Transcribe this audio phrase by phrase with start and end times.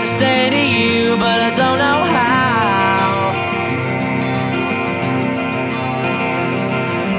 [0.00, 3.32] to say to you, but I don't know how.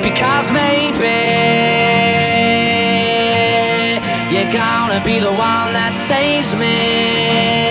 [0.01, 1.17] Because maybe
[4.33, 7.68] you're gonna be the one that saves me.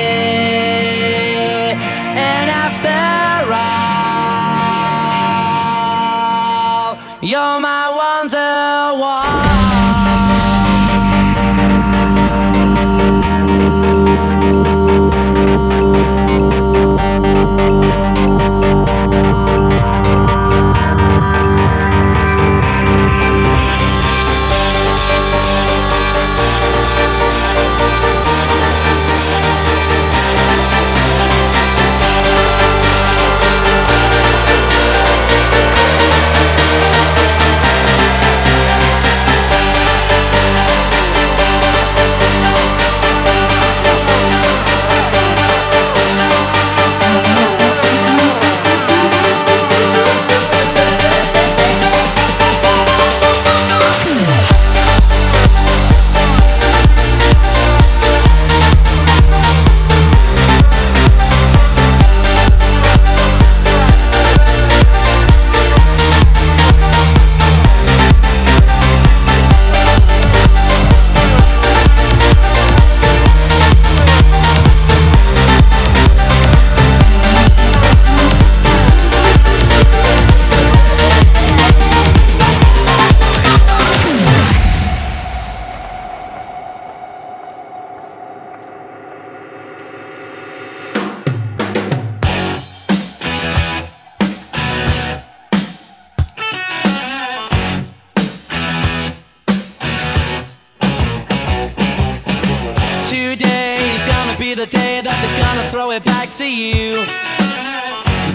[106.39, 107.05] To you.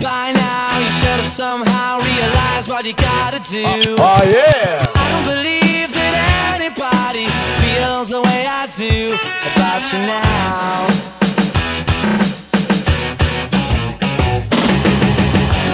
[0.03, 3.63] By now, you should have somehow realized what you gotta do.
[3.97, 4.83] Oh yeah!
[4.93, 7.31] I don't believe that anybody
[7.63, 9.15] feels the way I do
[9.47, 10.83] about you now.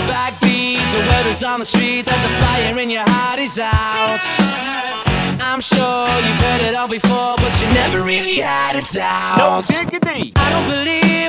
[0.06, 4.22] Backbeat, the word is on the street that the fire in your heart is out.
[5.42, 9.38] I'm sure you've heard it all before, but you never really had a doubt.
[9.40, 10.34] No diggity!
[10.36, 11.29] I don't believe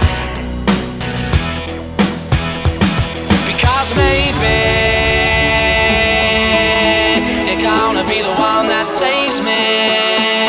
[3.91, 4.47] Because maybe
[7.49, 10.40] you're gonna be the one that saves me.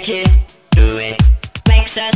[0.00, 0.24] make you
[0.70, 1.22] do it
[1.68, 2.14] makes us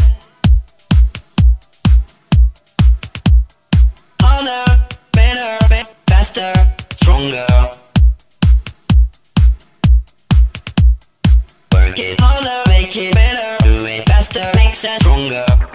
[4.22, 4.64] harder,
[5.12, 6.52] better, faster,
[6.94, 7.46] stronger.
[11.72, 15.73] Work it harder, make it better, do it faster, makes us stronger.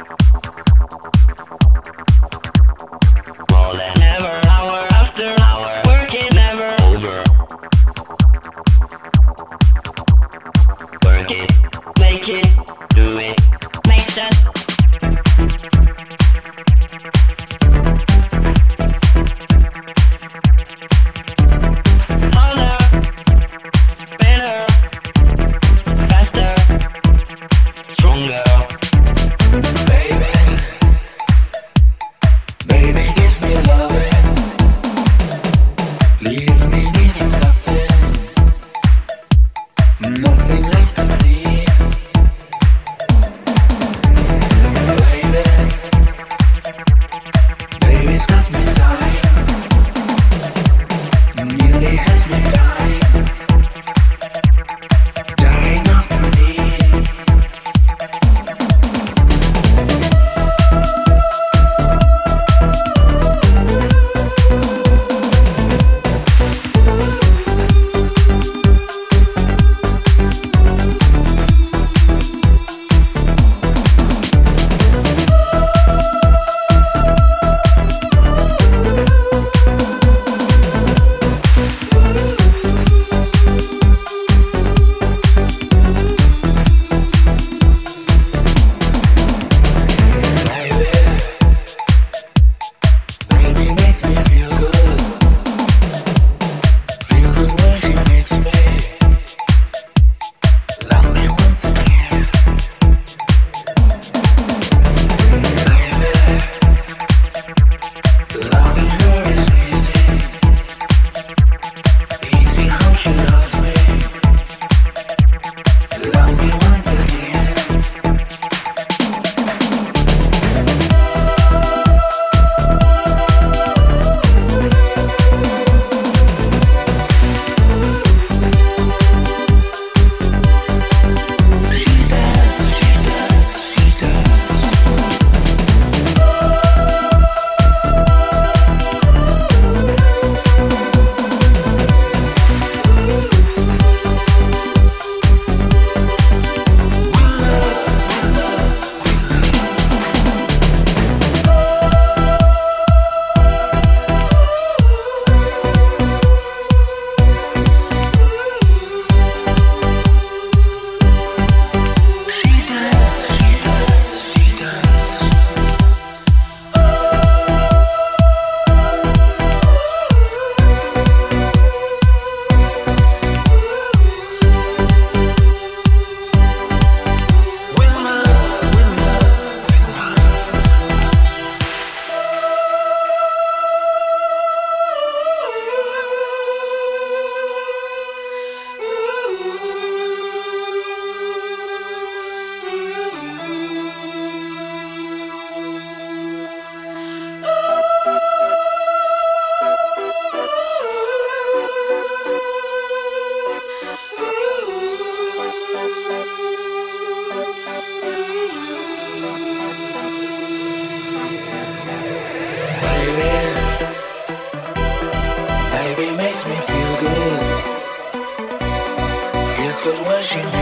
[219.89, 220.58] Cause when she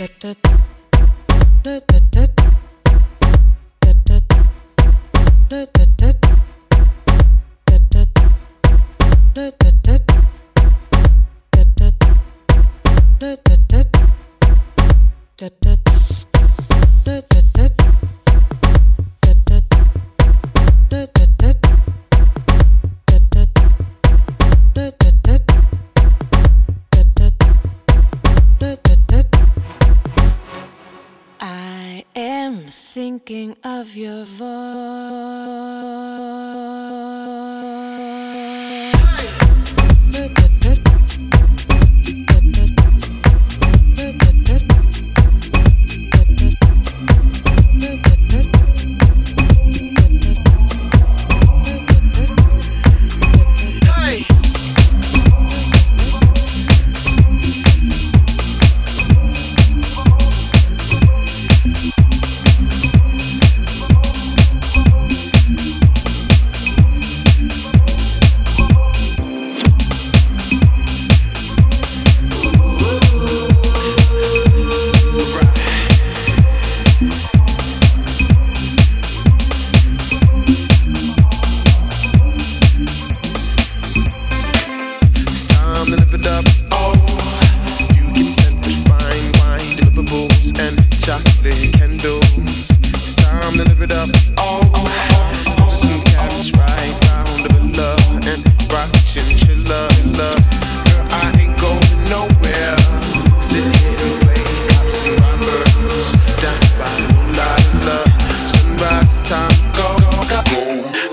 [0.00, 0.06] I
[33.96, 34.69] your Hey!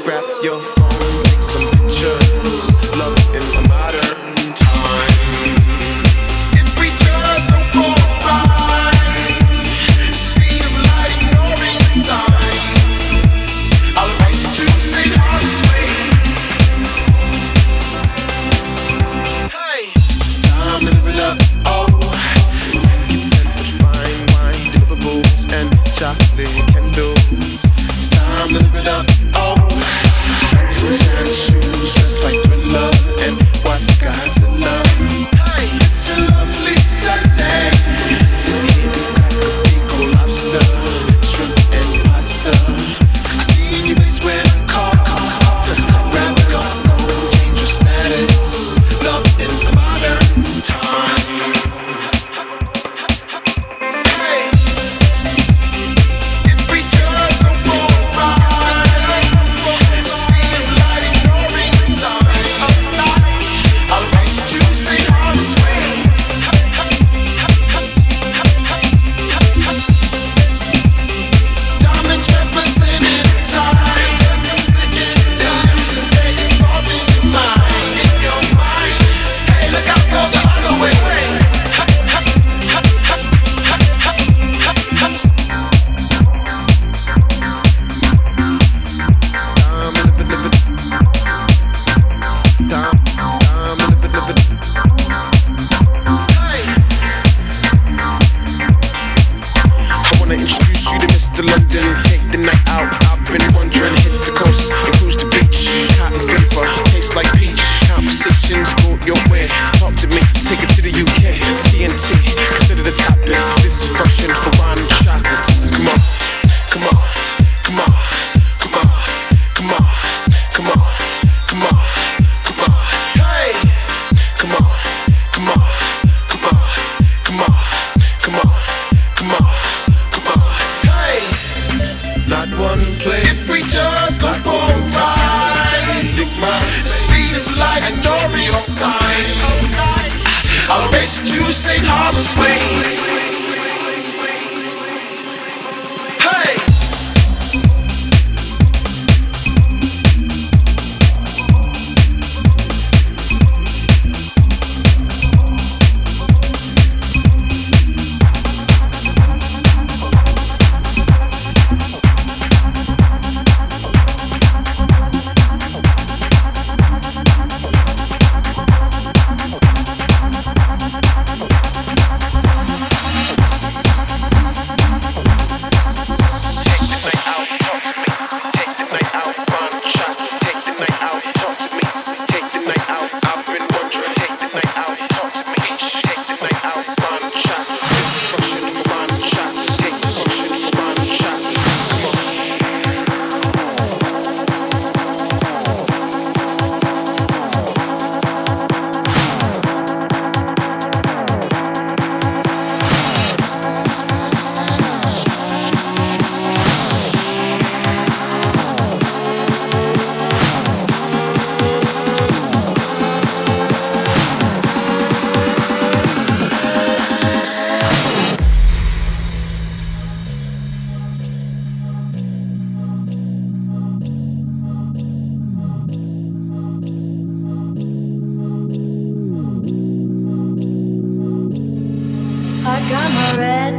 [0.08, 0.87] grab your phone.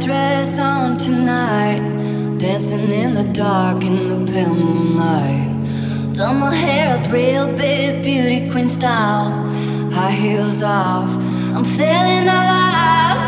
[0.09, 1.81] dress on tonight.
[2.39, 5.49] Dancing in the dark in the pale moonlight.
[6.15, 9.29] Done my hair up real big, beauty queen style.
[9.95, 11.11] High heels off,
[11.55, 13.21] I'm feeling alive.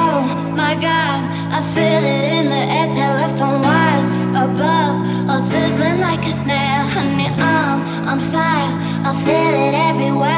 [0.00, 0.24] Oh
[0.62, 1.20] my god,
[1.58, 2.88] I feel it in the air.
[3.00, 4.10] Telephone wires
[4.46, 4.96] above,
[5.30, 6.82] all sizzling like a snare.
[6.94, 7.78] Honey, I'm
[8.10, 8.70] on fire,
[9.08, 10.37] I feel it everywhere.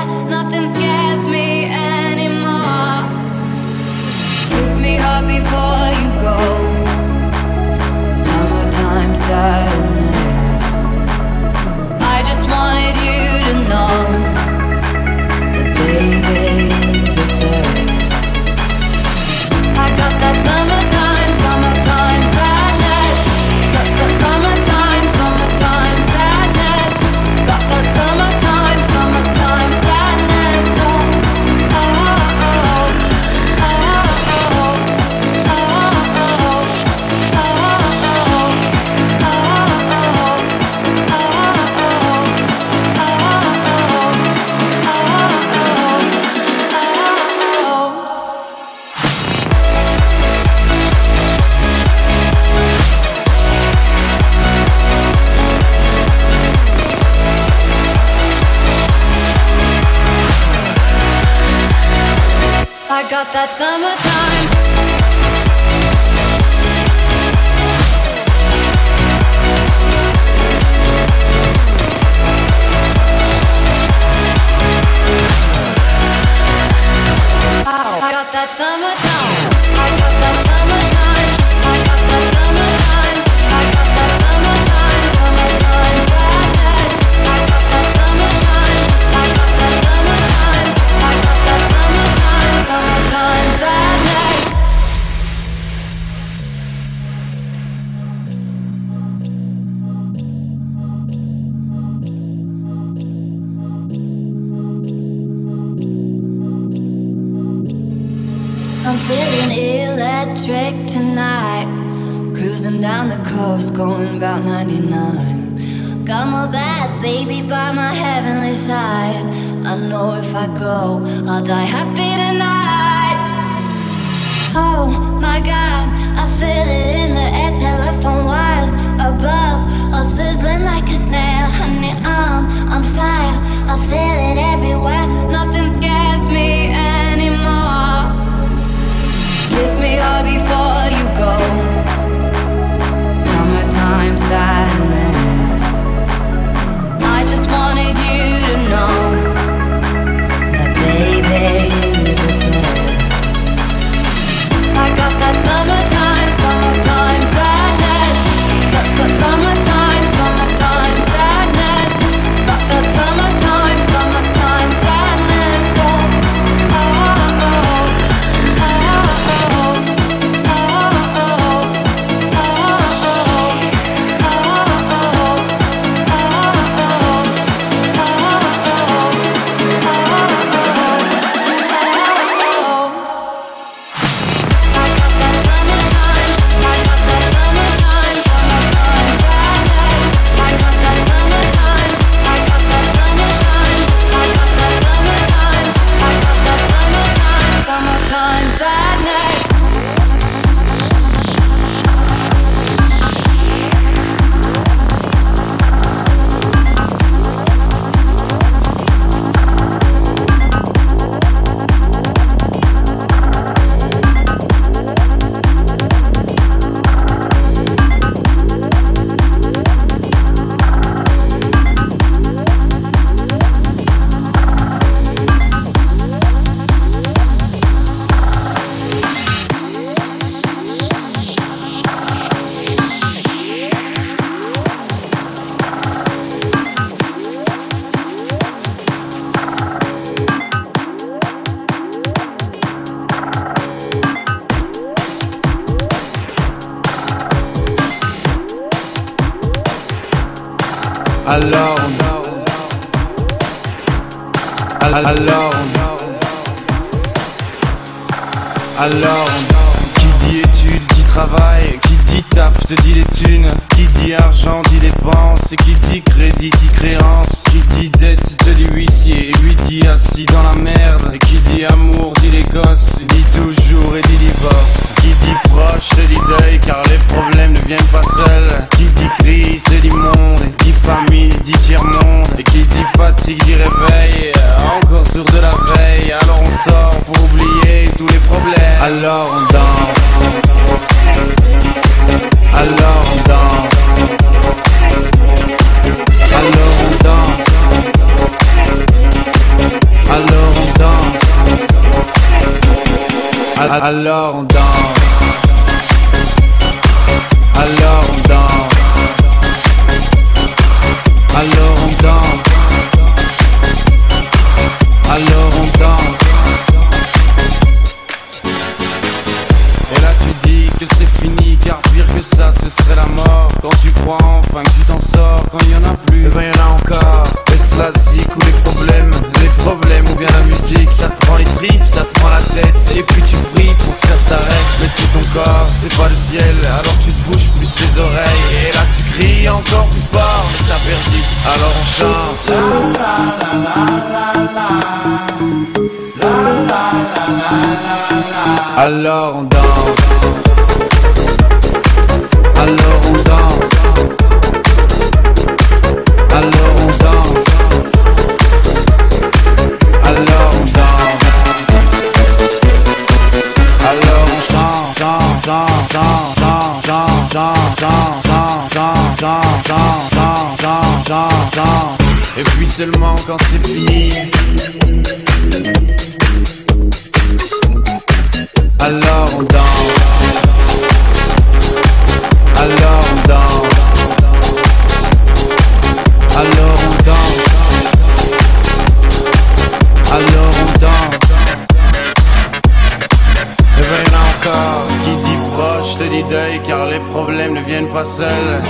[12.02, 14.19] I just wanted you to know.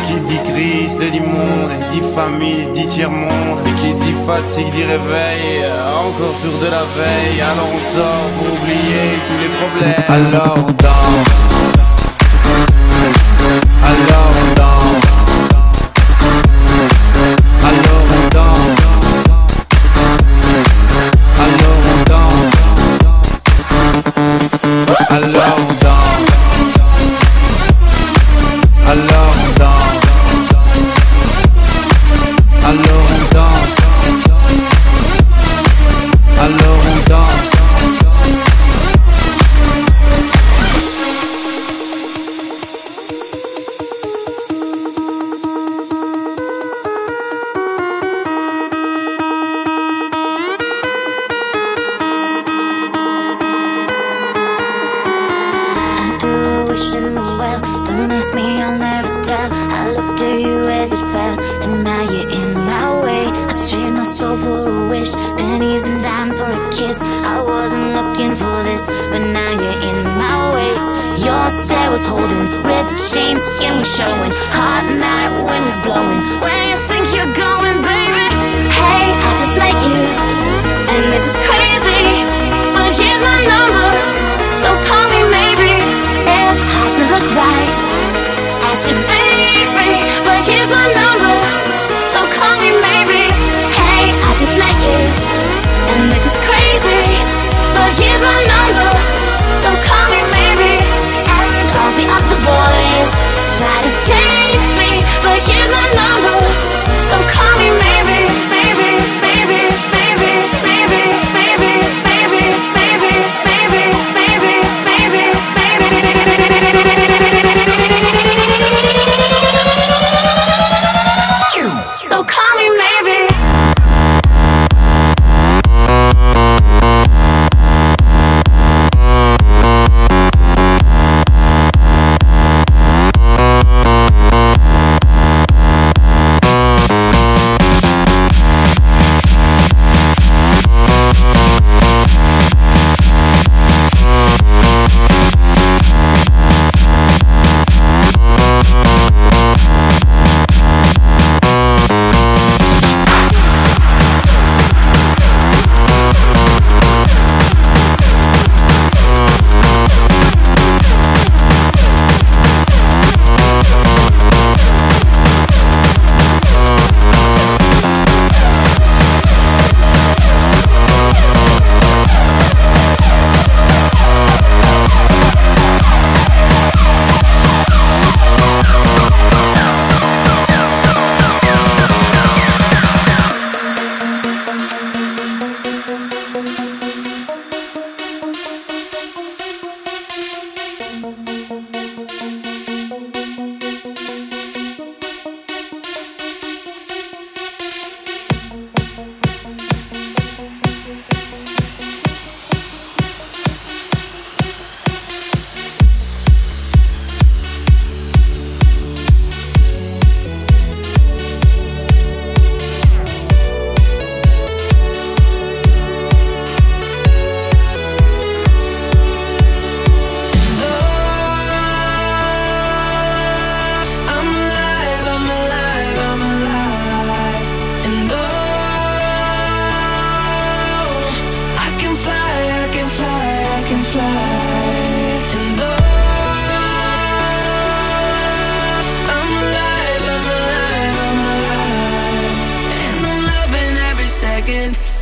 [0.07, 5.65] Qui dit crise, dit monde, dit famille, dit tiers-monde Et qui dit fatigue, dit réveil,
[5.65, 7.41] euh, encore sur de la veille.
[7.41, 10.05] Alors on sort pour oublier tous les problèmes.
[10.09, 11.30] Alors danse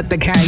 [0.00, 0.39] Let the cat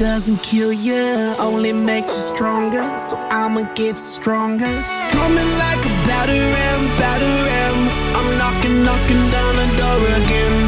[0.00, 2.82] doesn't kill you, only makes you stronger.
[2.98, 4.72] So I'ma get stronger.
[5.10, 7.78] Coming like a battering, battering.
[8.16, 10.59] I'm knocking, knocking down the door again.